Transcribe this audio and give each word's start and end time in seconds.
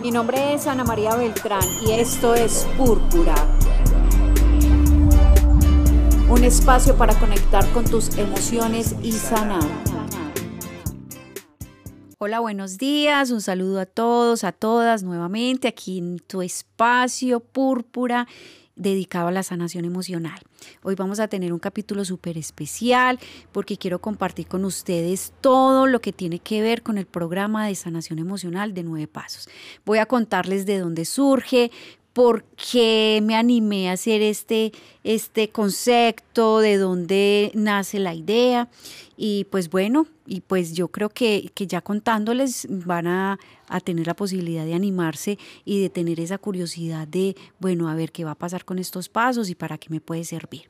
Mi 0.00 0.10
nombre 0.10 0.54
es 0.54 0.66
Ana 0.66 0.84
María 0.84 1.14
Beltrán 1.14 1.62
y 1.86 1.92
esto 1.92 2.34
es 2.34 2.66
Púrpura. 2.76 3.34
Un 6.28 6.44
espacio 6.44 6.96
para 6.96 7.14
conectar 7.18 7.68
con 7.72 7.84
tus 7.84 8.16
emociones 8.16 8.96
y 9.02 9.12
sanar. 9.12 9.62
Hola, 12.18 12.40
buenos 12.40 12.78
días, 12.78 13.30
un 13.30 13.40
saludo 13.40 13.80
a 13.80 13.86
todos, 13.86 14.44
a 14.44 14.52
todas 14.52 15.02
nuevamente 15.02 15.68
aquí 15.68 15.98
en 15.98 16.18
tu 16.20 16.42
espacio 16.42 17.40
Púrpura 17.40 18.26
dedicado 18.76 19.28
a 19.28 19.32
la 19.32 19.42
sanación 19.42 19.84
emocional. 19.84 20.40
Hoy 20.82 20.94
vamos 20.94 21.20
a 21.20 21.28
tener 21.28 21.52
un 21.52 21.58
capítulo 21.58 22.04
súper 22.04 22.38
especial 22.38 23.18
porque 23.52 23.76
quiero 23.76 24.00
compartir 24.00 24.46
con 24.46 24.64
ustedes 24.64 25.32
todo 25.40 25.86
lo 25.86 26.00
que 26.00 26.12
tiene 26.12 26.38
que 26.38 26.62
ver 26.62 26.82
con 26.82 26.98
el 26.98 27.06
programa 27.06 27.66
de 27.66 27.74
sanación 27.74 28.18
emocional 28.18 28.74
de 28.74 28.82
nueve 28.82 29.06
pasos. 29.06 29.48
Voy 29.84 29.98
a 29.98 30.06
contarles 30.06 30.66
de 30.66 30.78
dónde 30.78 31.04
surge, 31.04 31.70
por 32.12 32.44
qué 32.44 33.20
me 33.22 33.34
animé 33.34 33.88
a 33.88 33.92
hacer 33.92 34.22
este, 34.22 34.72
este 35.04 35.48
concepto, 35.48 36.58
de 36.60 36.76
dónde 36.76 37.50
nace 37.54 37.98
la 37.98 38.14
idea. 38.14 38.68
Y 39.16 39.44
pues 39.50 39.70
bueno, 39.70 40.06
y 40.26 40.40
pues 40.40 40.72
yo 40.72 40.88
creo 40.88 41.08
que, 41.08 41.50
que 41.54 41.66
ya 41.66 41.80
contándoles 41.80 42.66
van 42.68 43.06
a, 43.06 43.38
a, 43.68 43.80
tener 43.80 44.06
la 44.06 44.14
posibilidad 44.14 44.64
de 44.64 44.74
animarse 44.74 45.38
y 45.64 45.80
de 45.80 45.90
tener 45.90 46.18
esa 46.18 46.38
curiosidad 46.38 47.06
de, 47.06 47.36
bueno, 47.60 47.88
a 47.88 47.94
ver 47.94 48.10
qué 48.10 48.24
va 48.24 48.32
a 48.32 48.38
pasar 48.38 48.64
con 48.64 48.78
estos 48.78 49.08
pasos 49.08 49.48
y 49.48 49.54
para 49.54 49.78
qué 49.78 49.88
me 49.90 50.00
puede 50.00 50.24
servir. 50.24 50.62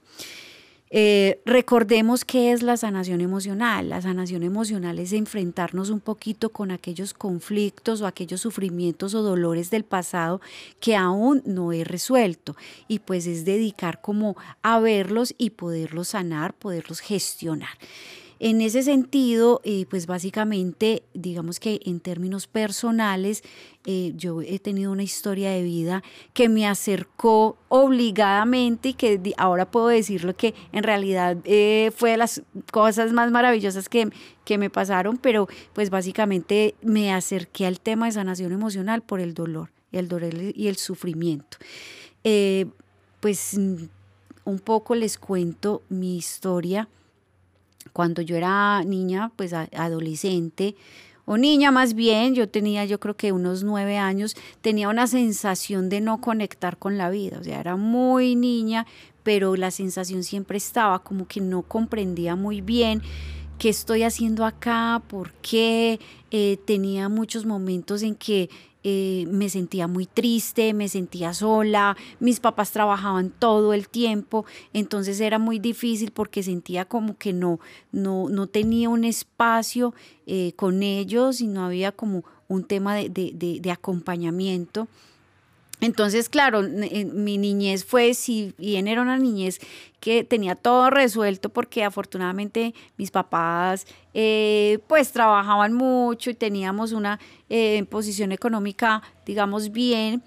Eh, 0.95 1.41
recordemos 1.47 2.23
qué 2.23 2.53
es 2.53 2.63
la 2.63 2.77
sanación 2.77 3.23
emocional. 3.23 3.89
La 3.89 4.03
sanación 4.03 4.43
emocional 4.43 4.99
es 4.99 5.15
enfrentarnos 5.15 5.89
un 5.89 6.01
poquito 6.01 6.51
con 6.51 6.71
aquellos 6.71 7.15
conflictos 7.15 8.03
o 8.03 8.07
aquellos 8.07 8.43
sufrimientos 8.43 9.15
o 9.15 9.23
dolores 9.23 9.71
del 9.71 9.85
pasado 9.85 10.43
que 10.81 10.95
aún 10.95 11.43
no 11.47 11.73
he 11.73 11.85
resuelto. 11.85 12.57
Y 12.89 12.99
pues 12.99 13.27
es 13.27 13.47
dedicar 13.47 14.03
como 14.03 14.37
a 14.63 14.81
verlos 14.81 15.35
y 15.39 15.51
poderlos 15.51 16.09
sanar, 16.09 16.53
poderlos 16.53 17.01
gestionar. 17.01 17.79
En 18.45 18.61
ese 18.61 18.83
sentido, 18.83 19.61
eh, 19.63 19.87
pues 19.89 20.09
básicamente, 20.09 21.05
digamos 21.15 21.61
que 21.61 21.79
en 21.85 22.01
términos 22.01 22.49
personales, 22.49 23.45
eh, 23.87 24.15
yo 24.17 24.43
he 24.43 24.59
tenido 24.59 24.91
una 24.91 25.05
historia 25.05 25.53
de 25.53 25.63
vida 25.63 26.03
que 26.33 26.49
me 26.49 26.67
acercó 26.67 27.57
obligadamente 27.69 28.89
y 28.89 28.95
que 28.95 29.21
ahora 29.37 29.71
puedo 29.71 29.87
decirlo 29.87 30.35
que 30.35 30.57
en 30.73 30.83
realidad 30.83 31.37
eh, 31.45 31.93
fue 31.95 32.11
de 32.11 32.17
las 32.17 32.43
cosas 32.73 33.13
más 33.13 33.31
maravillosas 33.31 33.89
que, 33.89 34.11
que 34.45 34.59
me 34.59 34.71
pasaron, 34.71 35.19
pero 35.19 35.47
pues 35.73 35.91
básicamente 35.91 36.75
me 36.83 37.13
acerqué 37.13 37.69
al 37.69 37.79
tema 37.79 38.07
de 38.07 38.13
sanación 38.13 38.51
emocional 38.51 39.03
por 39.03 39.21
el 39.21 39.35
dolor, 39.35 39.71
el 39.93 40.09
dolor 40.09 40.35
y 40.35 40.67
el 40.67 40.79
sufrimiento. 40.79 41.59
pues 43.21 43.55
un 43.55 44.59
poco 44.59 44.97
les 44.97 45.17
cuento 45.17 45.83
mi 45.89 46.17
historia 46.17 46.89
cuando 47.93 48.23
yo 48.23 48.37
era 48.37 48.83
niña, 48.85 49.33
pues 49.37 49.53
adolescente, 49.53 50.77
o 51.25 51.37
niña 51.37 51.71
más 51.71 51.95
bien, 51.95 52.35
yo 52.35 52.49
tenía 52.49 52.85
yo 52.85 52.99
creo 52.99 53.17
que 53.17 53.33
unos 53.33 53.63
nueve 53.63 53.97
años, 53.97 54.35
tenía 54.61 54.89
una 54.89 55.07
sensación 55.07 55.89
de 55.89 56.01
no 56.01 56.21
conectar 56.21 56.79
con 56.79 56.99
la 56.99 57.11
vida, 57.11 57.39
o 57.41 57.45
sea, 57.45 57.61
era 57.61 57.77
muy 57.77 58.35
niña, 58.35 58.87
pero 59.23 59.55
la 59.57 59.71
sensación 59.71 60.25
siempre 60.25 60.57
estaba 60.57 60.99
como 60.99 61.29
que 61.29 61.41
no 61.41 61.63
comprendía 61.63 62.35
muy 62.35 62.61
bien 62.61 63.03
qué 63.59 63.69
estoy 63.69 64.03
haciendo 64.03 64.45
acá, 64.45 65.03
por 65.07 65.33
qué, 65.35 66.01
eh, 66.33 66.59
tenía 66.65 67.09
muchos 67.09 67.47
momentos 67.47 68.03
en 68.03 68.17
que 68.17 68.51
eh, 68.85 69.27
me 69.29 69.49
sentía 69.49 69.87
muy 69.87 70.07
triste, 70.07 70.75
me 70.75 70.89
sentía 70.89 71.35
sola, 71.35 71.97
mis 72.21 72.41
papás 72.41 72.73
trabajaban 72.73 73.31
todo 73.31 73.75
el 73.75 73.89
tiempo, 73.89 74.45
entonces 74.73 75.21
era 75.21 75.39
muy 75.39 75.59
difícil 75.59 76.11
porque 76.11 76.43
sentía 76.43 76.85
como 76.85 77.17
que 77.17 77.33
no, 77.33 77.61
no, 77.93 78.29
no 78.29 78.47
tenía 78.47 78.89
un 78.89 79.05
espacio 79.05 79.95
eh, 80.27 80.53
con 80.57 80.83
ellos 80.83 81.41
y 81.41 81.47
no 81.47 81.65
había 81.65 81.93
como 81.93 82.25
un 82.49 82.65
tema 82.65 82.95
de, 82.95 83.09
de, 83.09 83.59
de 83.61 83.71
acompañamiento. 83.71 84.89
Entonces, 85.83 86.29
claro, 86.29 86.63
mi 86.63 87.39
niñez 87.39 87.85
fue, 87.85 88.15
si 88.15 88.55
bien 88.57 88.87
era 88.87 89.03
una 89.03 89.19
niñez 89.19 89.59
que 89.99 90.23
tenía 90.23 90.55
todo 90.55 90.91
resuelto 90.91 91.49
porque 91.49 91.83
afortunadamente 91.83 92.73
mis 92.97 93.11
papás 93.11 93.87
eh, 94.15 94.79
pues 94.87 95.11
trabajaban 95.11 95.73
mucho 95.73 96.31
y 96.31 96.35
teníamos 96.35 96.93
una 96.93 97.19
eh, 97.51 97.85
posición 97.91 98.31
económica, 98.31 99.03
digamos, 99.27 99.73
bien. 99.73 100.23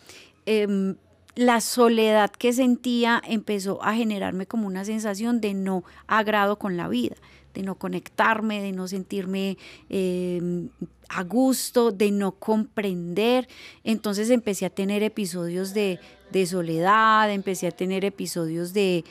Em, 0.46 0.96
la 1.36 1.62
soledad 1.62 2.32
que 2.32 2.54
sentía 2.54 3.22
empezó 3.26 3.84
a 3.84 3.94
generarme 3.94 4.46
como 4.46 4.68
una 4.68 4.86
sensación 4.86 5.42
de 5.42 5.54
no 5.54 5.84
agrado 6.08 6.58
con 6.58 6.78
la 6.78 6.88
vida 6.88 7.16
de 7.56 7.64
no 7.64 7.76
conectarme, 7.76 8.62
de 8.62 8.72
no 8.72 8.88
sentirme 8.88 9.58
em, 9.90 10.70
a 11.10 11.24
gusto, 11.24 11.92
de 11.92 12.12
no 12.12 12.34
comprender. 12.34 13.48
Entonces 13.84 14.30
empecé 14.30 14.66
a 14.66 14.70
tener 14.70 15.02
episodios 15.02 15.74
de, 15.74 16.00
soledad, 16.46 17.32
empecé 17.32 17.68
a 17.68 17.72
tener 17.72 18.04
episodios 18.04 18.74
de, 18.74 19.04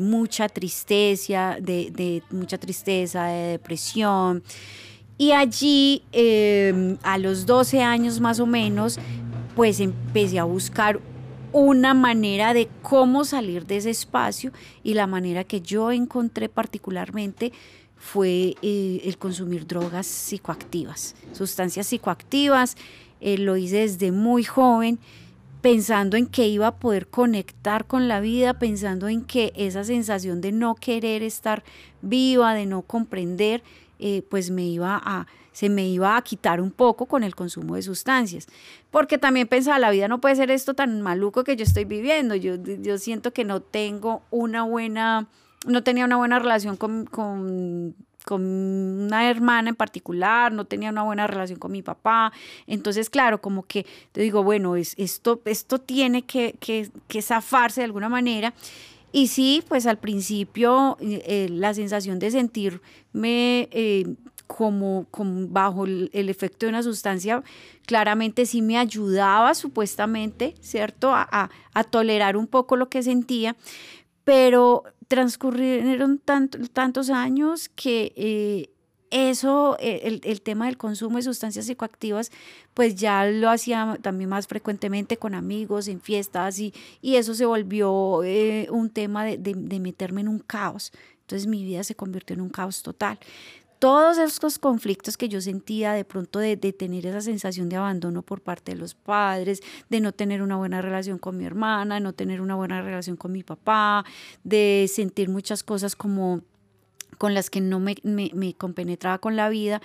mucha 0.00 0.48
tristeza, 0.48 1.58
de, 1.60 2.22
mucha 2.30 2.58
tristeza, 2.58 3.26
de 3.26 3.50
depresión. 3.52 4.42
Y 5.18 5.32
allí, 5.32 6.02
em, 6.12 6.96
a 7.02 7.18
los 7.18 7.44
12 7.44 7.82
años 7.82 8.20
más 8.20 8.40
o 8.40 8.46
menos, 8.46 8.98
pues 9.54 9.80
empecé 9.80 10.38
a 10.38 10.44
buscar 10.44 10.98
una 11.52 11.94
manera 11.94 12.54
de 12.54 12.68
cómo 12.82 13.24
salir 13.24 13.66
de 13.66 13.78
ese 13.78 13.90
espacio 13.90 14.52
y 14.82 14.94
la 14.94 15.06
manera 15.06 15.44
que 15.44 15.60
yo 15.60 15.90
encontré 15.90 16.48
particularmente 16.48 17.52
fue 17.96 18.56
eh, 18.62 19.02
el 19.04 19.18
consumir 19.18 19.66
drogas 19.66 20.06
psicoactivas, 20.06 21.14
sustancias 21.32 21.86
psicoactivas. 21.86 22.76
Eh, 23.20 23.36
lo 23.36 23.56
hice 23.56 23.78
desde 23.78 24.12
muy 24.12 24.44
joven 24.44 24.98
pensando 25.60 26.16
en 26.16 26.26
que 26.26 26.48
iba 26.48 26.68
a 26.68 26.76
poder 26.76 27.06
conectar 27.08 27.86
con 27.86 28.08
la 28.08 28.20
vida, 28.20 28.54
pensando 28.54 29.08
en 29.08 29.22
que 29.22 29.52
esa 29.56 29.84
sensación 29.84 30.40
de 30.40 30.52
no 30.52 30.74
querer 30.74 31.22
estar 31.22 31.62
viva, 32.00 32.54
de 32.54 32.66
no 32.66 32.82
comprender, 32.82 33.62
eh, 33.98 34.22
pues 34.30 34.50
me 34.50 34.64
iba 34.64 35.00
a, 35.04 35.26
se 35.52 35.68
me 35.68 35.86
iba 35.88 36.16
a 36.16 36.22
quitar 36.22 36.60
un 36.60 36.70
poco 36.70 37.06
con 37.06 37.22
el 37.22 37.34
consumo 37.34 37.76
de 37.76 37.82
sustancias. 37.82 38.46
Porque 38.90 39.18
también 39.18 39.48
pensaba, 39.48 39.78
la 39.78 39.90
vida 39.90 40.08
no 40.08 40.20
puede 40.20 40.36
ser 40.36 40.50
esto 40.50 40.74
tan 40.74 41.00
maluco 41.02 41.44
que 41.44 41.56
yo 41.56 41.64
estoy 41.64 41.84
viviendo. 41.84 42.34
Yo, 42.34 42.56
yo 42.56 42.98
siento 42.98 43.32
que 43.32 43.44
no 43.44 43.60
tengo 43.60 44.22
una 44.30 44.62
buena, 44.62 45.28
no 45.66 45.82
tenía 45.82 46.04
una 46.04 46.16
buena 46.16 46.38
relación 46.38 46.76
con, 46.76 47.06
con 47.06 47.94
con 48.24 48.44
una 48.44 49.30
hermana 49.30 49.70
en 49.70 49.76
particular, 49.76 50.52
no 50.52 50.64
tenía 50.64 50.90
una 50.90 51.02
buena 51.02 51.26
relación 51.26 51.58
con 51.58 51.72
mi 51.72 51.82
papá. 51.82 52.32
Entonces, 52.66 53.10
claro, 53.10 53.40
como 53.40 53.64
que 53.64 53.86
te 54.12 54.20
digo, 54.20 54.42
bueno, 54.42 54.76
es, 54.76 54.94
esto, 54.98 55.40
esto 55.46 55.78
tiene 55.80 56.22
que, 56.22 56.54
que, 56.60 56.90
que 57.08 57.22
zafarse 57.22 57.80
de 57.80 57.86
alguna 57.86 58.08
manera. 58.08 58.52
Y 59.12 59.28
sí, 59.28 59.64
pues 59.66 59.86
al 59.86 59.98
principio 59.98 60.96
eh, 61.00 61.22
eh, 61.26 61.48
la 61.50 61.74
sensación 61.74 62.18
de 62.18 62.30
sentirme 62.30 63.68
eh, 63.72 64.14
como, 64.56 65.06
bajo 65.48 65.84
el, 65.84 66.10
efecto 66.12 66.66
de 66.66 66.70
una 66.70 66.82
sustancia, 66.82 67.42
claramente 67.86 68.46
sí 68.46 68.62
me 68.62 68.78
ayudaba 68.78 69.54
supuestamente, 69.54 70.54
¿cierto? 70.60 71.12
A, 71.14 71.50
tolerar 71.90 72.36
un 72.36 72.46
poco 72.46 72.76
lo 72.76 72.88
que 72.88 73.02
sentía, 73.02 73.56
pero 74.24 74.84
transcurrieron 75.08 76.18
tantos 76.18 77.10
años 77.10 77.68
que 77.68 78.70
eso, 79.10 79.76
el, 79.80 80.20
el, 80.24 80.40
tema 80.40 80.66
del 80.66 80.76
consumo 80.76 81.16
de 81.16 81.22
sustancias 81.22 81.66
psicoactivas, 81.66 82.30
pues 82.74 82.94
ya 82.94 83.26
lo 83.26 83.50
hacía 83.50 83.98
también 84.02 84.30
más 84.30 84.46
frecuentemente 84.46 85.16
con 85.16 85.34
amigos, 85.34 85.88
en 85.88 86.00
fiestas, 86.00 86.58
y, 86.60 86.72
y 87.02 87.16
eso 87.16 87.34
se 87.34 87.44
volvió 87.44 88.22
eh, 88.24 88.68
un 88.70 88.90
tema 88.90 89.24
de, 89.24 89.36
de, 89.38 89.80
meterme 89.80 90.20
en 90.20 90.28
un 90.28 90.38
caos. 90.38 90.92
Entonces 91.22 91.46
mi 91.46 91.64
vida 91.64 91.84
se 91.84 91.94
convirtió 91.94 92.34
en 92.34 92.40
un 92.40 92.50
caos 92.50 92.82
total. 92.82 93.18
Todos 93.80 94.18
esos 94.18 94.58
conflictos 94.58 95.16
que 95.16 95.28
yo 95.28 95.40
sentía 95.40 95.92
de 95.94 96.04
pronto 96.04 96.38
de, 96.38 96.56
de, 96.56 96.72
tener 96.72 97.06
esa 97.06 97.22
sensación 97.22 97.68
de 97.68 97.76
abandono 97.76 98.22
por 98.22 98.42
parte 98.42 98.72
de 98.72 98.78
los 98.78 98.94
padres, 98.94 99.62
de 99.88 100.00
no 100.00 100.12
tener 100.12 100.42
una 100.42 100.56
buena 100.56 100.82
relación 100.82 101.18
con 101.18 101.36
mi 101.38 101.46
hermana, 101.46 101.96
de 101.96 102.02
no 102.02 102.12
tener 102.12 102.42
una 102.42 102.54
buena 102.54 102.82
relación 102.82 103.16
con 103.16 103.32
mi 103.32 103.42
papá, 103.42 104.04
de 104.44 104.88
sentir 104.92 105.28
muchas 105.30 105.64
cosas 105.64 105.96
como 105.96 106.42
con 107.20 107.34
las 107.34 107.50
que 107.50 107.60
no 107.60 107.80
me, 107.80 107.96
me, 108.02 108.54
compenetraba 108.54 109.18
con 109.18 109.36
la 109.36 109.48
vida, 109.48 109.82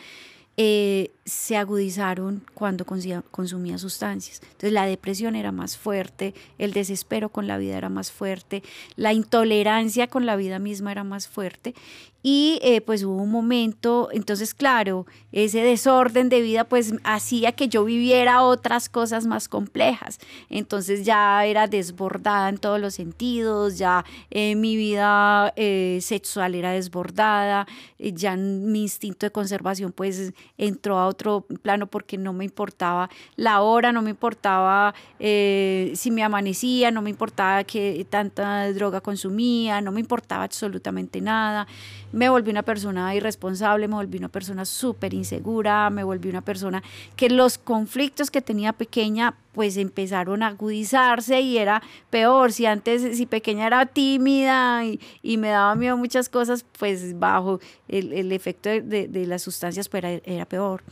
eh, 0.58 1.12
se 1.26 1.58
agudizaron 1.58 2.44
cuando 2.54 2.86
consumía, 2.86 3.78
sustancias. 3.78 4.42
Entonces 4.44 4.72
la 4.72 4.86
depresión 4.86 5.36
era 5.36 5.52
más 5.52 5.76
fuerte, 5.76 6.34
el 6.60 6.72
desespero 6.72 7.30
con 7.30 7.48
la 7.48 7.58
vida 7.58 7.78
era 7.78 7.90
más 7.90 8.12
fuerte, 8.12 8.64
la 8.96 9.12
intolerancia 9.12 10.08
con 10.08 10.26
la 10.26 10.36
vida 10.36 10.60
misma 10.60 10.92
era 10.92 11.04
más 11.04 11.28
fuerte 11.28 11.74
y 12.22 12.60
eh, 12.64 12.82
pues 12.82 13.04
hubo 13.04 13.18
un 13.18 13.32
momento, 13.32 14.10
entonces 14.12 14.54
claro, 14.54 15.06
ese 15.32 15.62
desorden 15.62 16.30
de 16.30 16.42
vida 16.42 16.64
pues 16.64 16.94
hacía 17.04 17.52
que 17.52 17.68
yo 17.68 17.84
viviera 17.84 18.42
otras 18.44 18.88
cosas 18.90 19.26
más 19.28 19.48
complejas. 19.48 20.20
Entonces 20.50 21.06
ya 21.06 21.46
era 21.46 21.68
desbordada 21.68 22.50
en 22.50 22.58
todos 22.58 22.80
los 22.80 22.96
sentidos, 22.96 23.78
ya 23.78 24.06
eh, 24.32 24.56
mi 24.56 24.76
vida 24.76 25.54
sexual 26.02 26.56
era 26.56 26.72
desbordada, 26.72 27.68
ya 28.00 28.36
mi 28.36 28.84
instinto 28.84 29.26
de 29.26 29.32
conservación 29.32 29.92
pues 29.92 30.34
entró 30.58 30.98
a 30.98 31.08
otro 31.08 31.46
plano 31.62 31.88
porque 31.88 32.18
no 32.18 32.34
me 32.34 32.46
importaba 32.46 33.10
la 33.36 33.62
hora, 33.62 33.92
no 33.92 34.02
me 34.02 34.12
importaba 34.12 34.94
si 35.20 36.12
me 36.12 36.24
amanecía, 36.24 36.92
no 36.92 37.02
me 37.02 37.10
importaba 37.10 37.64
que 37.64 38.06
tanta 38.10 38.72
droga 38.74 39.02
consumía, 39.02 39.82
no 39.82 39.92
me 39.92 40.00
importaba 40.00 40.44
absolutamente 40.44 41.22
nada. 41.22 41.68
Me 42.12 42.30
volví 42.30 42.50
una 42.52 42.64
persona 42.64 43.14
irresponsable, 43.16 43.88
me 43.88 43.96
volví 43.96 44.18
una 44.18 44.30
persona 44.30 44.64
súper 44.66 45.14
insegura, 45.14 45.90
me 45.90 46.04
volví 46.04 46.30
una 46.30 46.42
persona 46.42 46.82
que 47.16 47.30
los 47.30 47.58
conflictos 47.58 48.32
que 48.32 48.42
tenía 48.42 48.74
pequeña 48.74 49.36
pues 49.56 49.78
empezaron 49.78 50.44
a 50.44 50.48
agudizarse 50.48 51.40
y 51.42 51.58
era 51.58 51.82
peor. 52.12 52.52
Si 52.52 52.66
antes, 52.66 53.18
si 53.18 53.26
pequeña 53.26 53.66
era 53.66 53.86
tímida 53.88 54.84
y, 54.86 55.38
me 55.38 55.50
daba 55.50 55.74
miedo 55.76 55.98
muchas 55.98 56.30
cosas, 56.30 56.66
pues 56.78 57.18
bajo 57.18 57.60
el, 57.88 58.32
efecto 58.32 58.70
de, 58.70 59.26
las 59.26 59.42
sustancias 59.42 59.90
pues 59.90 60.04
era, 60.04 60.22
era 60.26 60.46
peor. 60.46 60.84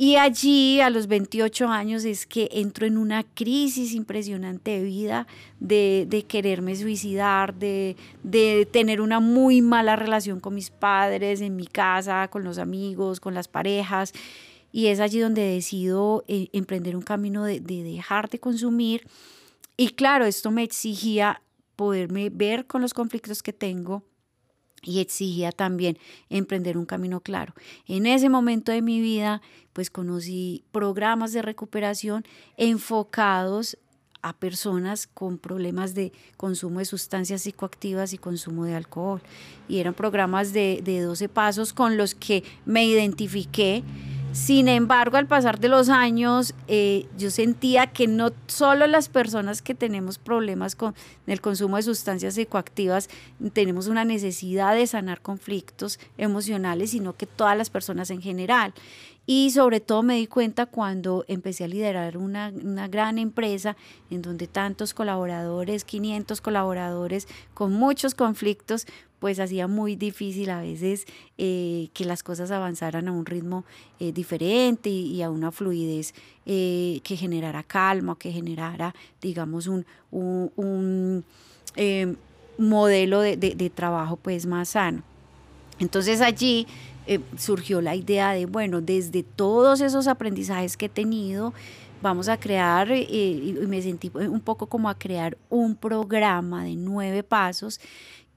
Y 0.00 0.14
allí, 0.14 0.80
a 0.80 0.90
los 0.90 1.08
28 1.08 1.66
años, 1.66 2.04
es 2.04 2.24
que 2.24 2.48
entro 2.52 2.86
en 2.86 2.96
una 2.96 3.24
crisis 3.24 3.94
impresionante 3.94 4.70
de 4.70 4.84
vida, 4.84 5.26
de, 5.58 6.24
quererme 6.28 6.76
suicidar, 6.76 7.52
de, 7.54 7.96
tener 8.70 9.00
una 9.00 9.18
muy 9.18 9.60
mala 9.60 9.96
relación 9.96 10.38
con 10.38 10.54
mis 10.54 10.70
padres, 10.70 11.40
en 11.40 11.56
mi 11.56 11.66
casa, 11.66 12.28
con 12.28 12.44
los 12.44 12.58
amigos, 12.58 13.18
con 13.18 13.34
las 13.34 13.48
parejas. 13.48 14.12
Y 14.72 14.86
es 14.86 15.00
allí 15.00 15.20
donde 15.20 15.42
decido 15.42 16.24
eh, 16.28 16.48
emprender 16.52 16.96
un 16.96 17.02
camino 17.02 17.44
de, 17.44 17.60
de 17.60 17.82
dejar 17.82 18.28
de 18.28 18.38
consumir. 18.38 19.06
Y 19.76 19.90
claro, 19.90 20.24
esto 20.24 20.50
me 20.50 20.62
exigía 20.62 21.42
poderme 21.76 22.30
ver 22.30 22.66
con 22.66 22.82
los 22.82 22.92
conflictos 22.92 23.42
que 23.42 23.52
tengo, 23.52 24.02
y 24.82 25.00
exigía 25.00 25.52
también 25.52 25.98
emprender 26.30 26.78
un 26.78 26.86
camino 26.86 27.20
claro. 27.20 27.54
En 27.86 28.06
ese 28.06 28.28
momento 28.28 28.72
de 28.72 28.82
mi 28.82 29.00
vida, 29.00 29.42
pues 29.72 29.90
conocí 29.90 30.64
programas 30.72 31.32
de 31.32 31.42
recuperación 31.42 32.24
enfocados 32.56 33.78
a 34.20 34.36
personas 34.36 35.06
con 35.06 35.38
problemas 35.38 35.94
de 35.94 36.12
consumo 36.36 36.80
de 36.80 36.84
sustancias 36.84 37.42
psicoactivas 37.42 38.12
y 38.12 38.18
consumo 38.18 38.64
de 38.64 38.74
alcohol. 38.74 39.22
Y 39.68 39.78
eran 39.78 39.94
programas 39.94 40.52
de, 40.52 40.80
de 40.82 41.00
12 41.00 41.28
pasos 41.28 41.72
con 41.72 41.96
los 41.96 42.14
que 42.14 42.42
me 42.64 42.84
identifiqué 42.84 43.84
sin 44.38 44.68
embargo, 44.68 45.16
al 45.16 45.26
pasar 45.26 45.58
de 45.58 45.68
los 45.68 45.88
años, 45.88 46.54
eh, 46.68 47.06
yo 47.18 47.30
sentía 47.30 47.88
que 47.88 48.06
no 48.06 48.30
solo 48.46 48.86
las 48.86 49.08
personas 49.08 49.62
que 49.62 49.74
tenemos 49.74 50.18
problemas 50.18 50.76
con 50.76 50.94
el 51.26 51.40
consumo 51.40 51.76
de 51.76 51.82
sustancias 51.82 52.34
psicoactivas 52.34 53.10
tenemos 53.52 53.88
una 53.88 54.04
necesidad 54.04 54.74
de 54.74 54.86
sanar 54.86 55.20
conflictos 55.22 55.98
emocionales, 56.16 56.90
sino 56.90 57.16
que 57.16 57.26
todas 57.26 57.58
las 57.58 57.68
personas 57.68 58.10
en 58.10 58.22
general. 58.22 58.72
Y 59.26 59.50
sobre 59.50 59.80
todo 59.80 60.02
me 60.02 60.14
di 60.14 60.26
cuenta 60.26 60.64
cuando 60.66 61.24
empecé 61.28 61.64
a 61.64 61.68
liderar 61.68 62.16
una, 62.16 62.50
una, 62.50 62.88
gran 62.88 63.18
empresa 63.18 63.76
en 64.08 64.22
donde 64.22 64.46
tantos 64.46 64.94
colaboradores, 64.94 65.84
500 65.84 66.40
colaboradores, 66.40 67.28
con 67.52 67.74
muchos 67.74 68.14
conflictos, 68.14 68.86
pues 69.18 69.40
hacía 69.40 69.66
muy 69.66 69.96
difícil 69.96 70.50
a 70.50 70.60
veces 70.60 71.06
eh, 71.38 71.88
que 71.92 72.04
las 72.04 72.22
cosas 72.22 72.50
avanzaran 72.50 73.08
a 73.08 73.12
un 73.12 73.26
ritmo 73.26 73.64
eh, 73.98 74.12
diferente 74.12 74.90
y, 74.90 75.22
a 75.22 75.30
una 75.30 75.50
fluidez 75.50 76.14
eh, 76.46 77.00
que 77.02 77.16
generara 77.16 77.62
calma, 77.62 78.16
que 78.18 78.30
generara, 78.30 78.94
digamos, 79.20 79.66
un, 79.66 79.84
un, 80.10 81.24
modelo 82.58 83.20
de, 83.20 83.36
de, 83.36 83.70
trabajo 83.70 84.16
pues 84.16 84.46
más 84.46 84.70
sano. 84.70 85.02
Entonces 85.78 86.20
allí 86.20 86.66
surgió 87.36 87.80
la 87.80 87.94
idea 87.94 88.32
de, 88.32 88.46
bueno, 88.46 88.80
desde 88.80 89.22
todos 89.22 89.80
esos 89.80 90.08
aprendizajes 90.08 90.76
que 90.76 90.86
he 90.86 90.88
tenido, 90.88 91.54
vamos 92.02 92.28
a 92.28 92.36
crear, 92.36 92.90
y 92.90 93.56
me 93.68 93.80
sentí 93.80 94.10
un 94.12 94.40
poco 94.40 94.66
como 94.66 94.88
a 94.88 94.96
crear 94.96 95.38
un 95.50 95.76
programa 95.76 96.64
de 96.64 96.74
nueve 96.74 97.22
pasos 97.22 97.80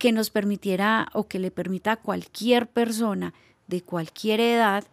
que 0.02 0.12
nos 0.12 0.32
permitiera 0.32 1.10
o 1.14 1.28
que 1.28 1.38
le 1.38 1.52
permita 1.52 1.92
a 1.92 1.96
cualquier 1.96 2.66
persona 2.66 3.36
de 3.68 3.84
cualquier 3.84 4.40
edad 4.40 4.84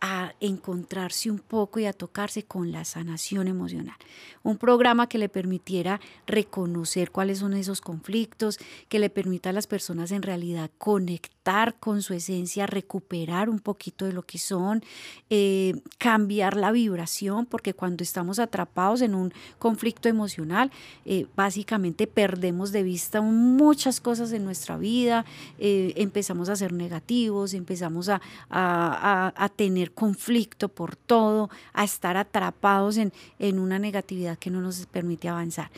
a 0.00 0.32
encontrarse 0.40 1.30
un 1.30 1.38
poco 1.38 1.80
y 1.80 1.84
a 1.84 1.92
tocarse 1.92 2.44
con 2.44 2.72
la 2.72 2.86
sanación 2.86 3.46
emocional. 3.46 3.98
Un 4.42 4.56
programa 4.56 5.06
que 5.06 5.18
le 5.18 5.28
permitiera 5.28 6.00
reconocer 6.26 7.10
cuáles 7.10 7.40
son 7.40 7.52
esos 7.52 7.82
conflictos, 7.82 8.58
que 8.88 8.98
le 8.98 9.10
permita 9.10 9.50
a 9.50 9.52
las 9.52 9.66
personas 9.66 10.12
en 10.12 10.22
realidad 10.22 10.70
conectar 10.78 11.37
con 11.80 12.02
su 12.02 12.12
esencia, 12.12 12.66
recuperar 12.66 13.48
un 13.48 13.58
poquito 13.58 14.04
de 14.04 14.12
lo 14.12 14.22
que 14.22 14.36
son, 14.36 14.82
eh, 15.30 15.80
cambiar 15.96 16.56
la 16.56 16.72
vibración, 16.72 17.46
porque 17.46 17.72
cuando 17.72 18.04
estamos 18.04 18.38
atrapados 18.38 19.00
en 19.00 19.14
un 19.14 19.32
conflicto 19.58 20.10
emocional, 20.10 20.70
eh, 21.06 21.26
básicamente 21.36 22.06
perdemos 22.06 22.70
de 22.70 22.82
vista 22.82 23.22
muchas 23.22 23.98
cosas 23.98 24.32
en 24.32 24.44
nuestra 24.44 24.76
vida, 24.76 25.24
eh, 25.58 25.94
empezamos 25.96 26.50
a 26.50 26.56
ser 26.56 26.74
negativos, 26.74 27.54
empezamos 27.54 28.10
a, 28.10 28.20
a 28.50 29.48
tener 29.56 29.92
conflicto 29.92 30.68
por 30.68 30.96
todo, 30.96 31.48
a 31.72 31.84
estar 31.84 32.18
atrapados 32.18 32.98
en, 32.98 33.10
en 33.38 33.58
una 33.58 33.78
negatividad 33.78 34.38
que 34.38 34.50
no 34.50 34.60
nos 34.60 34.84
permite 34.84 35.30
avanzar. 35.30 35.70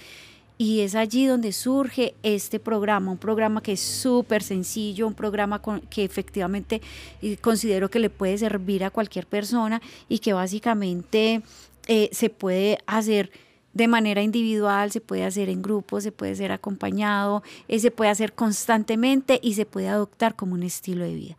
Y 0.61 0.81
es 0.83 0.95
allí 0.95 1.25
donde 1.25 1.53
surge 1.53 2.13
este 2.23 2.61
programa, 2.61 3.11
un 3.11 3.17
programa 3.17 3.63
que 3.63 3.73
es 3.73 3.81
súper 3.81 4.43
sencillo, 4.43 5.07
un 5.07 5.15
programa 5.15 5.63
que 5.89 6.05
efectivamente 6.05 6.83
eh, 7.23 7.39
considero 7.39 7.89
que 7.89 7.99
le 7.99 8.11
puede 8.11 8.37
servir 8.37 8.85
a 8.85 8.91
cualquier 8.91 9.27
persona 9.27 9.81
y 10.07 10.19
que 10.19 10.35
básicamente 10.35 11.41
eh, 11.89 12.11
se 12.13 12.29
puede 12.29 12.77
hacer 12.87 13.31
de 13.73 13.89
manera 13.89 14.21
individual, 14.21 14.93
se 14.93 15.01
puede 15.01 15.25
hacer 15.25 15.49
en 15.49 15.63
grupo, 15.63 15.99
se 16.03 16.13
puede 16.13 16.37
ser 16.37 16.53
acompañado, 16.53 17.43
eh, 17.67 17.79
se 17.79 17.91
puede 17.91 18.11
hacer 18.11 18.35
constantemente 18.35 19.41
y 19.43 19.55
se 19.55 19.65
puede 19.65 19.89
adoptar 19.89 20.37
como 20.37 20.53
un 20.53 20.63
estilo 20.63 21.05
de 21.05 21.15
vida. 21.15 21.37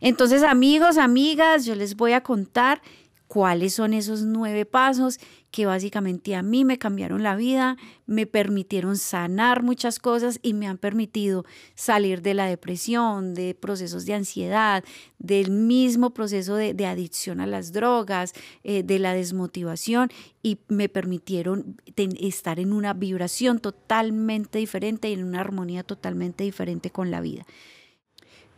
Entonces, 0.00 0.42
amigos, 0.42 0.98
amigas, 0.98 1.64
yo 1.64 1.76
les 1.76 1.94
voy 1.94 2.10
a 2.10 2.22
contar 2.22 2.82
cuáles 3.34 3.74
son 3.74 3.94
esos 3.94 4.22
nueve 4.22 4.64
pasos 4.64 5.18
que 5.50 5.66
básicamente 5.66 6.36
a 6.36 6.42
mí 6.44 6.64
me 6.64 6.78
cambiaron 6.78 7.24
la 7.24 7.34
vida, 7.34 7.76
me 8.06 8.26
permitieron 8.26 8.96
sanar 8.96 9.64
muchas 9.64 9.98
cosas 9.98 10.38
y 10.40 10.54
me 10.54 10.68
han 10.68 10.78
permitido 10.78 11.44
salir 11.74 12.22
de 12.22 12.34
la 12.34 12.46
depresión, 12.46 13.34
de 13.34 13.56
procesos 13.56 14.06
de 14.06 14.14
ansiedad, 14.14 14.84
del 15.18 15.50
mismo 15.50 16.14
proceso 16.14 16.54
de, 16.54 16.86
adicción 16.86 17.40
a 17.40 17.48
las 17.48 17.72
drogas, 17.72 18.34
eh, 18.62 18.84
de 18.84 19.00
la 19.00 19.14
desmotivación 19.14 20.10
y 20.40 20.58
me 20.68 20.88
permitieron 20.88 21.80
estar 21.96 22.60
en 22.60 22.72
una 22.72 22.94
vibración 22.94 23.58
totalmente 23.58 24.60
diferente 24.60 25.10
y 25.10 25.14
en 25.14 25.24
una 25.24 25.40
armonía 25.40 25.82
totalmente 25.82 26.44
diferente 26.44 26.90
con 26.90 27.10
la 27.10 27.20
vida. 27.20 27.44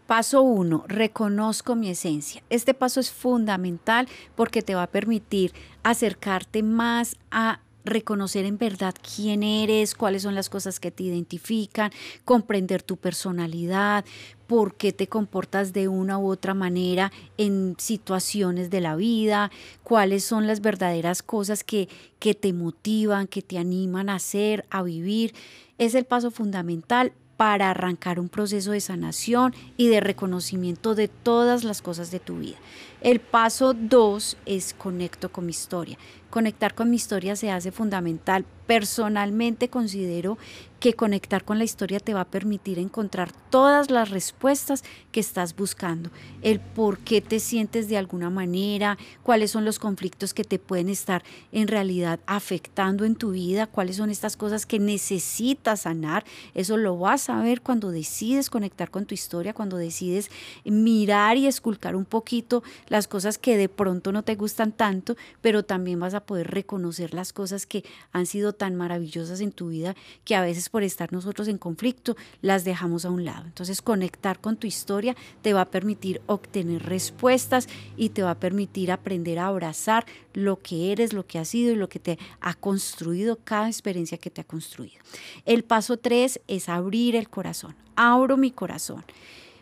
Paso 0.07 0.43
uno, 0.43 0.85
reconozco 0.87 1.75
mi 1.75 1.91
esencia. 1.91 2.43
Este 2.49 2.75
paso 2.75 3.01
es 3.01 3.11
fundamental 3.11 4.07
porque 4.37 4.63
te 4.63 4.77
va 4.77 4.85
a 4.85 4.91
permitir 4.91 5.53
acercarte 5.83 6.63
más 6.63 7.17
a 7.33 7.61
reconocer 7.85 8.45
en 8.45 8.59
verdad 8.59 8.95
quién 9.15 9.43
eres, 9.43 9.95
cuáles 9.95 10.23
son 10.23 10.35
las 10.35 10.49
cosas 10.49 10.79
que 10.79 10.91
te 10.91 11.05
identifican, 11.05 11.91
comprender 12.25 12.83
tu 12.83 12.97
personalidad, 12.97 14.05
por 14.47 14.77
qué 14.77 14.93
te 14.93 15.09
comportas 15.09 15.73
de 15.73 15.89
una 15.89 16.19
u 16.19 16.29
otra 16.29 16.55
manera 16.55 17.11
en 17.37 17.75
situaciones 17.79 18.71
de 18.71 18.81
la 18.81 18.97
vida, 18.97 19.51
cuáles 19.83 20.25
son 20.25 20.47
las 20.47 20.61
verdaderas 20.61 21.23
cosas 21.23 21.65
que, 21.65 21.89
que 22.19 22.35
te 22.35 22.53
motivan, 22.53 23.27
que 23.27 23.43
te 23.43 23.59
animan 23.59 24.09
a 24.09 24.17
hacer, 24.17 24.67
a 24.71 24.83
vivir. 24.83 25.35
Es 25.79 25.95
el 25.95 26.05
paso 26.05 26.31
fundamental 26.31 27.13
para 27.37 27.71
arrancar 27.71 28.19
un 28.19 28.29
proceso 28.29 28.73
de 28.73 28.81
sanación 28.81 29.55
y 29.77 29.89
de 29.89 30.01
reconocimiento 30.01 30.95
de 30.95 31.09
todas 31.09 31.65
las 31.65 31.83
cosas 31.83 32.11
de 32.11 32.21
tu 32.21 32.39
vida. 32.39 32.57
El 33.01 33.21
paso 33.21 33.75
dos 33.75 34.37
es 34.47 34.75
conecto 34.75 35.31
con 35.31 35.47
mi 35.47 35.51
historia. 35.51 35.99
Conectar 36.31 36.75
con 36.75 36.91
mi 36.91 36.97
historia 36.97 37.37
se 37.37 37.51
hace 37.51 37.73
fundamental 37.73 38.45
Personalmente 38.67 39.69
considero 39.69 40.39
que 40.81 40.93
conectar 40.93 41.45
con 41.45 41.57
la 41.57 41.65
historia 41.65 42.01
te 42.01 42.13
va 42.13 42.23
a 42.23 42.31
permitir 42.31 42.79
encontrar 42.79 43.33
todas 43.33 43.91
las 43.91 44.11
respuestas 44.11 44.85
que 45.11 45.21
estás 45.21 45.57
buscando. 45.57 46.11
El 46.43 46.61
por 46.61 46.99
qué 46.99 47.23
te 47.23 47.41
sientes 47.41 47.89
de 47.89 47.97
alguna 47.97 48.29
manera, 48.29 48.99
cuáles 49.23 49.53
son 49.53 49.65
los 49.65 49.79
conflictos 49.79 50.35
que 50.35 50.45
te 50.45 50.59
pueden 50.59 50.91
estar 50.91 51.25
en 51.51 51.67
realidad 51.67 52.21
afectando 52.27 53.05
en 53.05 53.15
tu 53.15 53.31
vida, 53.31 53.67
cuáles 53.67 53.97
son 53.97 54.11
estas 54.11 54.37
cosas 54.37 54.67
que 54.67 54.79
necesitas 54.79 55.83
sanar. 55.83 56.25
Eso 56.53 56.77
lo 56.77 56.99
vas 56.99 57.31
a 57.31 57.41
ver 57.41 57.63
cuando 57.63 57.91
decides 57.91 58.51
conectar 58.51 58.91
con 58.91 59.07
tu 59.07 59.15
historia, 59.15 59.55
cuando 59.55 59.79
decides 59.79 60.31
mirar 60.65 61.39
y 61.39 61.47
esculcar 61.47 61.97
un 61.97 62.05
poquito 62.05 62.63
las 62.89 63.09
cosas 63.09 63.39
que 63.39 63.57
de 63.57 63.71
pronto 63.71 64.13
no 64.13 64.25
te 64.25 64.35
gustan 64.35 64.73
tanto, 64.73 65.17
pero 65.41 65.65
también 65.65 66.01
vas 66.01 66.15
a 66.15 66.16
poder 66.25 66.51
reconocer 66.51 67.13
las 67.13 67.33
cosas 67.33 67.67
que 67.67 67.85
han 68.13 68.27
sido 68.27 68.53
tan 68.53 68.77
maravillosas 68.77 69.41
en 69.41 69.53
tu 69.53 69.69
vida 69.69 69.95
que 70.25 70.35
a 70.35 70.43
veces 70.43 70.69
por 70.69 70.83
estar 70.83 71.13
nosotros 71.13 71.49
en 71.49 71.59
conflicto, 71.59 72.17
las 72.41 72.65
dejamos 72.65 73.05
a 73.05 73.11
un 73.11 73.25
lado. 73.25 73.45
Entonces, 73.47 73.83
conectar 73.83 74.41
con 74.41 74.57
tu 74.57 74.67
historia 74.67 75.17
te 75.43 75.53
va 75.53 75.63
a 75.63 75.71
permitir 75.71 76.21
obtener 76.27 76.85
respuestas 76.85 77.69
y 77.97 78.11
te 78.11 78.23
va 78.23 78.33
a 78.33 78.41
permitir 78.41 78.93
aprender 78.93 79.39
a 79.39 79.49
abrazar 79.49 80.07
lo 80.33 80.61
que 80.61 80.93
eres, 80.93 81.13
lo 81.13 81.27
que 81.27 81.39
has 81.39 81.49
sido 81.49 81.73
y 81.73 81.77
lo 81.77 81.89
que 81.89 81.99
te 81.99 82.19
ha 82.41 82.55
construido, 82.55 83.39
cada 83.45 83.69
experiencia 83.69 84.19
que 84.19 84.31
te 84.31 84.41
ha 84.41 84.45
construido. 84.45 85.01
El 85.45 85.65
paso 85.65 85.97
tres 85.97 86.41
es 86.47 86.69
abrir 86.69 87.17
el 87.17 87.29
corazón. 87.29 87.75
Abro 87.97 88.37
mi 88.37 88.51
corazón 88.51 89.05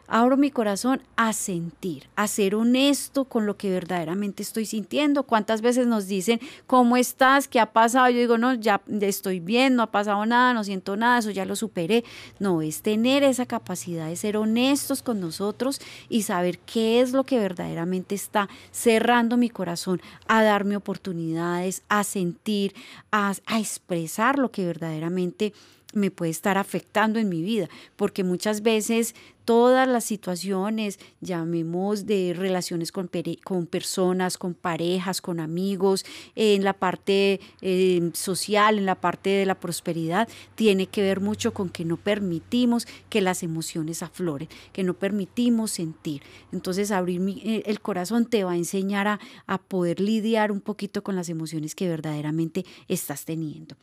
abro 0.06 0.36
mi 0.36 0.50
corazón 0.50 1.02
a 1.16 1.32
sentir, 1.32 2.08
a 2.16 2.26
ser 2.26 2.54
honesto 2.54 3.24
con 3.24 3.46
lo 3.46 3.56
que 3.56 3.70
verdaderamente 3.70 4.42
estoy 4.42 4.66
sintiendo. 4.66 5.24
¿Cuántas 5.24 5.60
veces 5.60 5.86
nos 5.86 6.06
dicen, 6.06 6.40
¿cómo 6.66 6.96
estás? 6.96 7.48
¿Qué 7.48 7.60
ha 7.60 7.72
pasado? 7.72 8.08
Yo 8.10 8.18
digo, 8.18 8.38
no, 8.38 8.54
ya 8.54 8.80
estoy 9.00 9.40
bien, 9.40 9.76
no 9.76 9.82
ha 9.82 9.90
pasado 9.90 10.24
nada, 10.26 10.54
no 10.54 10.64
siento 10.64 10.96
nada, 10.96 11.18
eso 11.18 11.30
ya 11.30 11.44
lo 11.44 11.56
superé. 11.56 12.04
No, 12.38 12.62
es 12.62 12.82
tener 12.82 13.22
esa 13.22 13.46
capacidad 13.46 14.08
de 14.08 14.16
ser 14.16 14.36
honestos 14.36 15.02
con 15.02 15.20
nosotros 15.20 15.80
y 16.08 16.22
saber 16.22 16.58
qué 16.58 17.00
es 17.00 17.12
lo 17.12 17.24
que 17.24 17.38
verdaderamente 17.38 18.14
está 18.14 18.48
cerrando 18.70 19.36
mi 19.36 19.50
corazón, 19.50 20.00
a 20.26 20.42
darme 20.42 20.76
oportunidades, 20.76 21.82
a 21.88 22.04
sentir, 22.04 22.74
a, 23.10 23.34
expresar 23.58 24.38
lo 24.38 24.50
que 24.50 24.66
verdaderamente 24.66 25.52
me 25.94 26.10
puede 26.10 26.30
estar 26.30 26.58
afectando 26.58 27.18
en 27.18 27.28
mi 27.28 27.42
vida, 27.42 27.68
porque 27.96 28.24
muchas 28.24 28.62
veces 28.62 29.14
todas 29.44 29.86
las 29.86 30.04
situaciones, 30.04 30.98
llamemos 31.20 32.06
de 32.06 32.34
relaciones 32.36 32.92
con, 32.92 33.10
con 33.42 33.66
personas, 33.66 34.38
con 34.38 34.54
parejas, 34.54 35.20
con 35.20 35.40
amigos, 35.40 36.04
en 36.34 36.64
la 36.64 36.72
parte 36.72 37.40
eh, 37.60 38.10
social, 38.14 38.78
en 38.78 38.86
la 38.86 38.94
parte 38.94 39.30
de 39.30 39.46
la 39.46 39.60
prosperidad, 39.60 40.28
tiene 40.54 40.86
que 40.86 41.02
ver 41.02 41.20
mucho 41.20 41.52
con 41.52 41.68
que 41.68 41.84
no 41.84 41.96
permitimos 41.96 42.86
que 43.10 43.20
las 43.20 43.42
emociones 43.42 44.02
afloren, 44.02 44.48
que 44.72 44.82
no 44.82 44.94
permitimos 44.94 45.70
sentir. 45.72 46.22
Entonces 46.52 46.90
abrir 46.90 47.20
eh, 47.44 47.62
el 47.66 47.80
corazón 47.80 48.26
te 48.26 48.44
va 48.44 48.52
a 48.52 48.56
enseñar 48.56 49.08
a, 49.08 49.20
a 49.46 49.58
poder 49.58 50.00
lidiar 50.00 50.52
un 50.52 50.60
poquito 50.60 51.02
con 51.02 51.16
las 51.16 51.28
emociones 51.28 51.74
que 51.74 51.88
verdaderamente 51.88 52.64
estás 52.88 53.24
teniendo. 53.24 53.76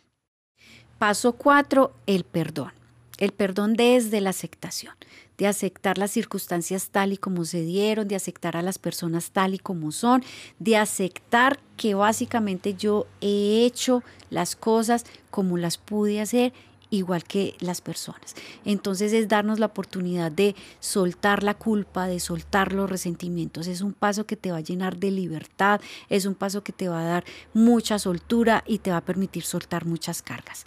Paso 1.01 1.33
cuatro, 1.33 1.95
el 2.05 2.25
perdón. 2.25 2.73
El 3.17 3.31
perdón 3.31 3.73
desde 3.73 4.21
la 4.21 4.29
aceptación, 4.29 4.93
de 5.35 5.47
aceptar 5.47 5.97
las 5.97 6.11
circunstancias 6.11 6.89
tal 6.91 7.11
y 7.11 7.17
como 7.17 7.43
se 7.43 7.63
dieron, 7.63 8.07
de 8.07 8.15
aceptar 8.15 8.55
a 8.55 8.61
las 8.61 8.77
personas 8.77 9.31
tal 9.31 9.55
y 9.55 9.57
como 9.57 9.91
son, 9.91 10.23
de 10.59 10.77
aceptar 10.77 11.59
que 11.75 11.95
básicamente 11.95 12.75
yo 12.75 13.07
he 13.19 13.65
hecho 13.65 14.03
las 14.29 14.55
cosas 14.55 15.07
como 15.31 15.57
las 15.57 15.79
pude 15.79 16.21
hacer 16.21 16.53
igual 16.91 17.23
que 17.23 17.55
las 17.59 17.81
personas. 17.81 18.35
Entonces 18.63 19.13
es 19.13 19.27
darnos 19.27 19.59
la 19.59 19.65
oportunidad 19.65 20.31
de 20.31 20.55
soltar 20.79 21.41
la 21.41 21.55
culpa, 21.55 22.05
de 22.05 22.19
soltar 22.19 22.73
los 22.73 22.89
resentimientos. 22.89 23.65
Es 23.65 23.81
un 23.81 23.93
paso 23.93 24.27
que 24.27 24.35
te 24.35 24.51
va 24.51 24.57
a 24.57 24.61
llenar 24.61 24.97
de 24.97 25.09
libertad, 25.09 25.81
es 26.09 26.25
un 26.25 26.35
paso 26.35 26.63
que 26.63 26.73
te 26.73 26.87
va 26.87 27.01
a 27.01 27.05
dar 27.05 27.23
mucha 27.53 27.97
soltura 27.97 28.63
y 28.67 28.77
te 28.77 28.91
va 28.91 28.97
a 28.97 29.05
permitir 29.05 29.43
soltar 29.43 29.85
muchas 29.85 30.21
cargas. 30.21 30.65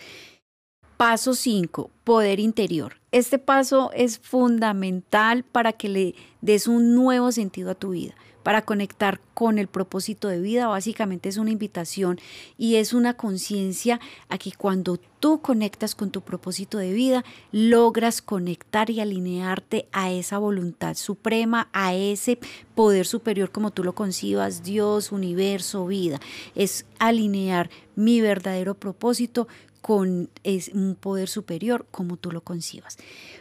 Paso 1.07 1.35
5, 1.35 1.91
poder 2.03 2.41
interior. 2.41 2.95
Este 3.13 3.39
paso 3.39 3.91
es 3.93 4.19
fundamental 4.19 5.45
para 5.45 5.75
que 5.75 5.91
le 5.91 6.15
des 6.41 6.67
un 6.67 6.95
nuevo 6.95 7.31
sentido 7.31 7.73
a 7.73 7.75
tu 7.75 7.91
vida 7.91 8.15
para 8.43 8.63
conectar 8.63 9.21
con 9.35 9.59
el 9.59 9.69
propósito 9.69 10.29
de 10.29 10.41
vida. 10.41 10.69
Básicamente 10.69 11.29
es 11.29 11.37
una 11.37 11.51
invitación 11.51 12.21
y 12.57 12.77
es 12.77 12.95
una 12.95 13.15
conciencia 13.15 14.01
a 14.31 14.39
que 14.39 14.53
cuando 14.53 14.99
tú 15.19 15.41
conectas 15.41 15.95
con 15.95 16.11
tu 16.11 16.21
propósito 16.21 16.79
de 16.79 16.93
vida, 16.93 17.25
logras 17.53 18.23
conectar 18.23 18.89
y 18.89 19.01
alinearte 19.01 19.89
a 19.93 20.11
esa 20.11 20.39
voluntad 20.39 20.95
suprema, 20.95 21.69
a 21.73 21.95
ese 21.95 22.39
poder 22.75 23.07
superior 23.07 23.51
como 23.51 23.73
tú 23.73 23.85
lo 23.85 23.95
concibas, 23.95 24.63
Dios, 24.63 25.13
universo, 25.13 25.87
vida. 25.87 26.21
Es 26.55 26.87
alinear 26.99 27.69
mi 27.97 28.21
verdadero 28.21 28.75
propósito 28.75 29.49
con 29.85 30.31
un 30.73 30.97
poder 30.99 31.29
superior 31.29 31.87
como 31.91 32.17
tú 32.17 32.33
lo 32.33 32.43
concibas. 32.43 32.97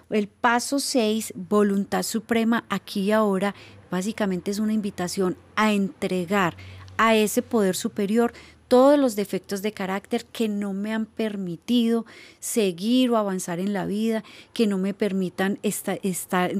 El 0.09 0.27
paso 0.27 0.79
6, 0.79 1.33
voluntad 1.35 2.03
suprema, 2.03 2.65
aquí 2.69 3.03
y 3.03 3.11
ahora, 3.13 3.55
Básicamente 3.93 4.49
es 4.49 4.57
una 4.57 4.73
invitación 4.73 5.37
a 5.55 5.71
entregar 5.71 6.57
a 6.97 7.15
ese 7.15 7.43
poder 7.43 7.75
superior 7.75 8.33
todos 8.67 8.97
los 8.97 9.15
defectos 9.15 9.61
de 9.61 9.71
carácter 9.71 10.25
que 10.25 10.49
no 10.49 10.73
me 10.73 10.95
han 10.95 11.05
permitido 11.05 12.07
seguir 12.39 13.11
o 13.11 13.17
avanzar 13.17 13.59
en 13.59 13.71
la 13.71 13.85
vida, 13.85 14.23
que 14.51 14.65
no 14.65 14.79
me 14.79 14.95
permitan 14.95 15.59
estar, 15.61 15.99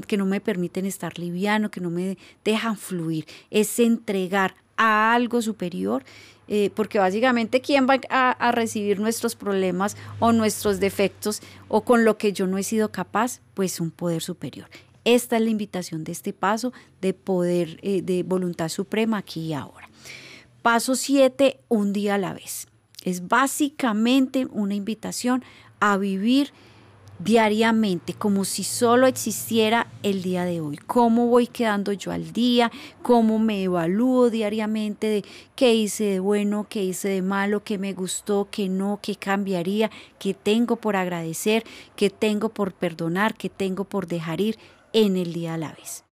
que 0.06 0.16
no 0.16 0.26
me 0.26 0.40
permiten 0.40 0.86
estar 0.86 1.18
liviano, 1.18 1.72
que 1.72 1.80
no 1.80 1.90
me 1.90 2.18
dejan 2.44 2.76
fluir. 2.76 3.26
Es 3.50 3.80
entregar 3.80 4.54
a 4.76 5.14
algo 5.14 5.42
superior, 5.42 6.04
eh, 6.48 6.70
porque 6.74 6.98
básicamente 6.98 7.60
quién 7.60 7.86
va 7.88 7.98
a 8.10 8.52
recibir 8.52 9.00
nuestros 9.00 9.34
problemas 9.34 9.96
o 10.18 10.32
nuestros 10.32 10.80
defectos 10.80 11.40
o 11.68 11.82
con 11.82 12.04
lo 12.04 12.18
que 12.18 12.32
yo 12.32 12.46
no 12.46 12.58
he 12.58 12.62
sido 12.62 12.90
capaz, 12.90 13.40
pues 13.54 13.80
un 13.80 13.90
poder 13.90 14.22
superior. 14.22 14.68
Esta 15.04 15.36
es 15.36 15.42
la 15.42 15.50
invitación 15.50 16.02
de 16.02 16.12
este 16.12 16.32
paso 16.32 16.72
de 17.00 17.12
poder, 17.12 17.78
eh, 17.82 18.02
de 18.02 18.22
voluntad 18.22 18.68
suprema 18.70 19.18
aquí 19.18 19.40
y 19.40 19.52
ahora. 19.52 19.88
Paso 20.62 20.94
7, 20.94 21.60
un 21.68 21.92
día 21.92 22.14
a 22.14 22.18
la 22.18 22.32
vez. 22.32 22.68
Es 23.02 23.28
básicamente 23.28 24.46
una 24.50 24.74
invitación 24.74 25.44
a 25.78 25.98
vivir 25.98 26.52
diariamente, 27.18 28.14
como 28.14 28.44
si 28.44 28.64
solo 28.64 29.06
existiera 29.06 29.86
el 30.02 30.22
día 30.22 30.44
de 30.44 30.60
hoy. 30.60 30.76
¿Cómo 30.76 31.28
voy 31.28 31.46
quedando 31.46 31.92
yo 31.92 32.12
al 32.12 32.32
día? 32.32 32.70
¿Cómo 33.02 33.38
me 33.38 33.62
evalúo 33.62 34.30
diariamente 34.30 35.06
de 35.06 35.24
qué 35.54 35.74
hice 35.74 36.04
de 36.04 36.20
bueno, 36.20 36.66
qué 36.68 36.84
hice 36.84 37.08
de 37.08 37.22
malo, 37.22 37.62
qué 37.64 37.78
me 37.78 37.92
gustó, 37.92 38.48
qué 38.50 38.68
no, 38.68 38.98
qué 39.02 39.16
cambiaría, 39.16 39.90
qué 40.18 40.34
tengo 40.34 40.76
por 40.76 40.96
agradecer, 40.96 41.64
qué 41.96 42.10
tengo 42.10 42.48
por 42.48 42.72
perdonar, 42.72 43.34
qué 43.34 43.48
tengo 43.48 43.84
por 43.84 44.06
dejar 44.06 44.40
ir? 44.40 44.58
en 44.94 45.16
el 45.16 45.34
día 45.34 45.54
a 45.54 45.58
la 45.58 45.72
vez. 45.72 46.04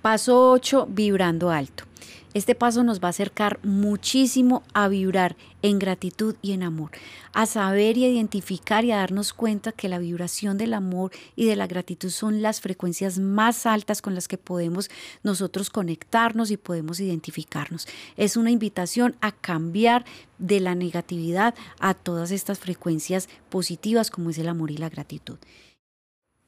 Paso 0.00 0.50
8, 0.52 0.86
vibrando 0.88 1.50
alto. 1.50 1.84
Este 2.32 2.54
paso 2.54 2.84
nos 2.84 3.00
va 3.00 3.08
a 3.08 3.10
acercar 3.10 3.58
muchísimo 3.64 4.62
a 4.72 4.88
vibrar 4.88 5.36
en 5.62 5.78
gratitud 5.78 6.36
y 6.42 6.52
en 6.52 6.62
amor, 6.62 6.92
a 7.32 7.46
saber 7.46 7.96
y 7.96 8.04
identificar 8.04 8.84
y 8.84 8.92
a 8.92 8.98
darnos 8.98 9.32
cuenta 9.32 9.72
que 9.72 9.88
la 9.88 9.98
vibración 9.98 10.56
del 10.56 10.74
amor 10.74 11.10
y 11.34 11.46
de 11.46 11.56
la 11.56 11.66
gratitud 11.66 12.10
son 12.10 12.40
las 12.40 12.60
frecuencias 12.60 13.18
más 13.18 13.66
altas 13.66 14.00
con 14.00 14.14
las 14.14 14.28
que 14.28 14.38
podemos 14.38 14.90
nosotros 15.22 15.70
conectarnos 15.70 16.52
y 16.52 16.56
podemos 16.56 17.00
identificarnos. 17.00 17.88
Es 18.16 18.36
una 18.36 18.50
invitación 18.50 19.16
a 19.20 19.32
cambiar 19.32 20.04
de 20.38 20.60
la 20.60 20.74
negatividad 20.74 21.54
a 21.80 21.94
todas 21.94 22.30
estas 22.30 22.60
frecuencias 22.60 23.28
positivas 23.48 24.10
como 24.10 24.30
es 24.30 24.38
el 24.38 24.48
amor 24.48 24.70
y 24.70 24.76
la 24.76 24.88
gratitud. 24.88 25.38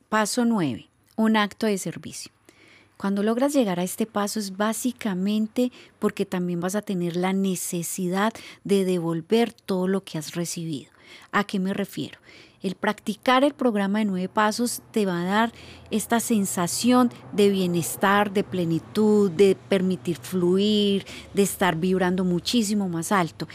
Paso 0.08 0.44
9 0.44 0.92
un 1.16 1.36
acto 1.36 1.66
de 1.66 1.78
servicio. 1.78 2.32
Cuando 3.02 3.24
logras 3.24 3.52
llegar 3.52 3.80
a 3.80 3.82
este 3.82 4.06
paso 4.06 4.38
es 4.38 4.56
básicamente 4.56 5.72
porque 5.98 6.24
también 6.24 6.60
vas 6.60 6.76
a 6.76 6.82
tener 6.82 7.16
la 7.16 7.32
necesidad 7.32 8.32
de 8.62 8.84
devolver 8.84 9.52
todo 9.52 9.88
lo 9.88 10.04
que 10.04 10.18
has 10.18 10.36
recibido. 10.36 10.92
¿A 11.32 11.42
qué 11.42 11.58
me 11.58 11.74
refiero? 11.74 12.20
El 12.62 12.76
practicar 12.76 13.42
el 13.42 13.54
programa 13.54 13.98
de 13.98 14.04
nueve 14.04 14.28
pasos 14.28 14.82
te 14.92 15.04
va 15.04 15.20
a 15.20 15.24
dar 15.24 15.52
esta 15.90 16.20
sensación 16.20 17.10
de 17.32 17.48
bienestar, 17.48 18.32
de 18.32 18.44
plenitud, 18.44 19.32
de 19.32 19.56
permitir 19.68 20.16
fluir, 20.18 21.04
de 21.34 21.42
estar 21.42 21.74
vibrando 21.74 22.22
muchísimo 22.22 22.88
más 22.88 23.10
alto. 23.10 23.48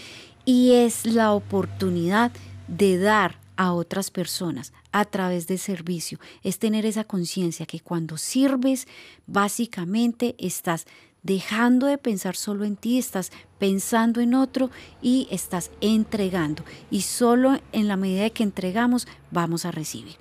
Y 0.43 0.73
es 0.73 1.05
la 1.05 1.31
oportunidad 1.31 2.33
de 2.67 2.97
dar 2.97 3.46
a 3.57 3.73
otras 3.73 4.11
personas 4.11 4.71
a 4.91 5.05
través 5.05 5.47
del 5.47 5.59
servicio. 5.59 6.19
Es 6.43 6.59
tener 6.59 6.85
esa 6.85 7.03
conciencia 7.03 7.65
que 7.65 7.81
cuando 7.81 8.17
sirves, 8.17 8.87
básicamente 9.25 10.35
estás 10.37 10.85
dejando 11.23 11.87
de 11.87 11.97
pensar 11.97 12.35
solo 12.37 12.63
en 12.63 12.77
ti, 12.77 12.97
estás 12.97 13.31
pensando 13.59 14.21
en 14.21 14.33
otro 14.33 14.71
y 15.01 15.27
estás 15.29 15.71
entregando. 15.81 16.63
Y 16.89 17.01
solo 17.01 17.59
en 17.73 17.87
la 17.87 17.97
medida 17.97 18.29
que 18.29 18.43
entregamos 18.43 19.07
vamos 19.31 19.65
a 19.65 19.71
recibir. 19.71 20.15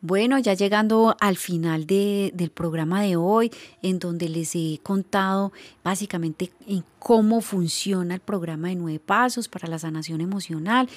Bueno, 0.00 0.38
ya 0.38 0.54
llegando 0.54 1.16
al 1.18 1.36
final 1.36 1.84
del 1.86 2.50
programa 2.54 3.02
de 3.02 3.16
hoy, 3.16 3.50
en 3.82 3.98
donde 3.98 4.28
les 4.28 4.54
he 4.54 4.78
contado 4.80 5.52
básicamente 5.82 6.52
en 6.68 6.84
cómo 7.08 7.40
funciona 7.40 8.12
el 8.12 8.20
programa 8.20 8.68
de 8.68 8.74
nueve 8.74 9.00
pasos 9.00 9.48
para 9.48 9.66
la 9.66 9.78
sanación 9.78 10.20
emocional. 10.20 10.90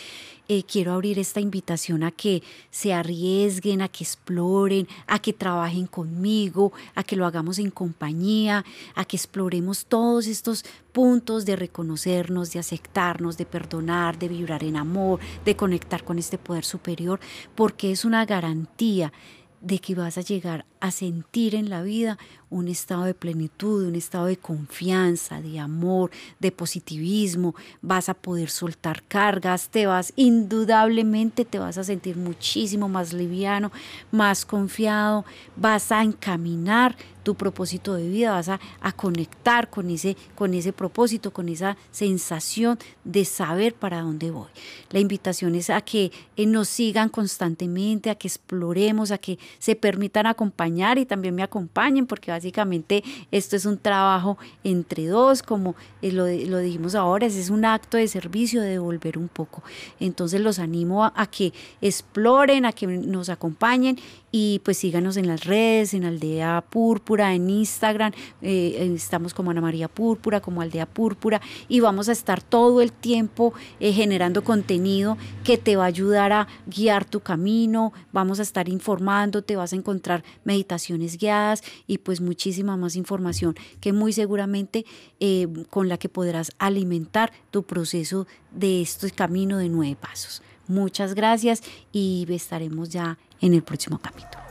Eh, 0.50 0.64
quiero 0.64 0.92
abrir 0.92 1.18
esta 1.18 1.40
invitación 1.40 2.04
a 2.04 2.12
que 2.12 2.44
se 2.70 2.94
arriesguen, 2.94 3.82
a 3.82 3.88
que 3.88 4.04
exploren, 4.04 4.90
a 5.08 5.20
que 5.20 5.32
trabajen 5.32 5.88
conmigo, 5.88 6.74
a 6.96 7.06
que 7.06 7.16
lo 7.16 7.26
hagamos 7.26 7.60
en 7.60 7.72
compañía, 7.72 8.66
a 8.94 9.06
que 9.06 9.16
exploremos 9.16 9.86
todos 9.86 10.28
estos 10.28 10.66
puntos 10.92 11.46
de 11.46 11.56
reconocernos, 11.56 12.52
de 12.52 12.60
aceptarnos, 12.60 13.38
de 13.38 13.46
perdonar, 13.46 14.20
de 14.20 14.28
vibrar 14.28 14.66
en 14.66 14.76
amor, 14.76 15.22
de 15.46 15.56
conectar 15.56 16.04
con 16.04 16.20
este 16.20 16.38
poder 16.38 16.66
superior, 16.66 17.22
porque 17.56 17.90
es 17.90 18.04
una 18.04 18.26
garantía 18.26 19.14
de 19.62 19.80
que 19.80 19.96
vas 19.96 20.18
a 20.18 20.22
llegar 20.22 20.66
a 20.82 20.92
sentir 20.92 21.56
en 21.56 21.70
la 21.70 21.84
vida 21.84 22.18
un 22.52 22.68
estado 22.68 23.06
de 23.06 23.16
plenitud, 23.16 23.88
un 23.88 23.96
estado 23.96 24.28
de 24.28 24.38
confianza, 24.38 25.42
de 25.42 25.60
amor, 25.60 26.12
de 26.40 26.52
positivismo, 26.52 27.56
vas 27.82 28.10
a 28.10 28.14
poder 28.14 28.50
soltar 28.50 29.02
cargas, 29.04 29.70
te 29.70 29.88
vas, 29.88 30.14
indudablemente 30.16 31.46
te 31.46 31.58
vas 31.58 31.78
a 31.78 31.84
sentir 31.84 32.18
muchísimo 32.18 32.90
más 32.90 33.14
liviano, 33.14 33.72
más 34.12 34.46
confiado, 34.46 35.26
vas 35.56 35.92
a 35.92 36.04
encaminar 36.04 36.96
tu 37.24 37.36
propósito 37.36 37.94
de 37.94 38.08
vida, 38.10 38.32
vas 38.32 38.50
a, 38.50 38.60
conectar 38.96 39.70
con 39.70 39.90
ese, 39.90 40.18
con 40.36 40.54
ese 40.54 40.74
propósito, 40.74 41.32
con 41.32 41.50
esa 41.50 41.78
sensación 41.92 42.78
de 43.04 43.26
saber 43.26 43.74
para 43.74 44.02
dónde 44.02 44.32
voy. 44.32 44.50
La 44.90 45.00
invitación 45.00 45.56
es 45.56 45.70
a 45.70 45.82
que 45.82 46.12
eh, 46.36 46.46
nos 46.46 46.68
sigan 46.68 47.10
constantemente, 47.10 48.10
a 48.10 48.16
que 48.16 48.28
exploremos, 48.28 49.12
a 49.12 49.18
que 49.18 49.40
se 49.60 49.76
permitan 49.76 50.26
acompañar 50.26 50.98
y 50.98 51.06
también 51.06 51.36
me 51.36 51.44
acompañen, 51.44 52.06
porque 52.06 52.32
básicamente 52.42 53.04
esto 53.30 53.56
es 53.56 53.68
un 53.68 53.78
trabajo 53.78 54.40
entre 54.64 55.06
dos, 55.06 55.44
como 55.44 55.76
eh, 56.02 56.12
lo, 56.12 56.26
lo 56.26 56.58
dijimos 56.58 56.96
ahora, 56.96 57.28
es 57.28 57.52
un 57.52 57.66
acto 57.66 57.98
de 57.98 58.08
servicio, 58.08 58.62
de 58.62 58.70
devolver 58.70 59.20
un 59.20 59.28
poco. 59.28 59.62
Entonces 60.00 60.42
los 60.42 60.58
animo 60.58 61.06
a 61.06 61.28
que 61.28 61.54
exploren, 61.82 62.66
a 62.66 62.72
que 62.72 62.88
nos 62.88 63.30
acompañen 63.30 64.00
y 64.32 64.60
pues 64.64 64.78
síganos 64.78 65.18
en 65.18 65.28
las 65.28 65.44
redes, 65.44 65.94
en 65.94 66.06
Aldea 66.06 66.64
Púrpura, 66.70 67.36
en 67.36 67.50
Instagram, 67.50 68.14
eh, 68.42 68.92
estamos 68.96 69.34
como 69.34 69.52
Ana 69.52 69.62
María 69.62 69.88
Púrpura, 69.88 70.40
como 70.40 70.62
Aldea 70.62 70.86
Púrpura 70.86 71.42
y 71.68 71.82
vamos 71.82 72.10
a 72.10 72.14
estar 72.14 72.42
todo 72.42 72.82
el 72.82 72.92
tiempo 72.92 73.54
eh, 73.80 73.92
generando 73.92 74.44
contenido 74.44 75.18
que 75.44 75.58
te 75.58 75.76
va 75.76 75.84
a 75.84 75.88
ayudar 75.88 76.32
a 76.32 76.48
guiar 76.66 77.06
tu 77.06 77.20
camino, 77.20 77.94
vamos 78.12 78.40
a 78.40 78.44
estar 78.44 78.70
informándote, 78.70 79.56
vas 79.56 79.74
a 79.74 79.76
encontrar 79.76 80.24
meditaciones 80.44 81.18
guiadas 81.18 81.64
y 81.88 81.98
pues 81.98 82.22
muchísima 82.22 82.78
más 82.78 82.96
información 82.96 83.56
que 83.80 83.94
muy 83.94 84.14
seguramente 84.14 84.86
eh, 85.20 85.48
con 85.70 85.90
la 85.90 85.98
que 85.98 86.10
podrás 86.10 86.52
alimentar 86.58 87.32
tu 87.52 87.64
proceso 87.64 88.28
de 88.52 88.82
este 88.82 89.12
camino 89.12 89.58
de 89.58 89.70
nueve 89.70 89.98
pasos. 90.00 90.42
Muchas 90.68 91.14
gracias 91.14 91.64
y 91.92 92.26
estaremos 92.30 92.90
ya 92.90 93.18
en 93.42 93.54
el 93.54 93.64
próximo 93.64 94.00
capítulo. 94.00 94.42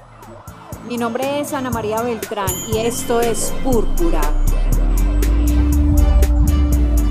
Mi 0.89 0.97
nombre 0.97 1.41
es 1.41 1.53
Ana 1.53 1.71
María 1.71 2.03
Beltrán 2.03 2.51
y 2.73 2.79
esto 2.79 3.21
es 3.21 3.53
Púrpura. 3.63 4.21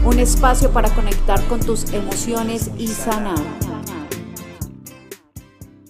Un 0.04 0.20
espacio 0.20 0.72
para 0.72 0.90
conectar 0.94 1.42
con 1.48 1.60
tus 1.60 1.94
emociones 1.94 2.72
y 2.78 2.88
sanar. 2.88 3.38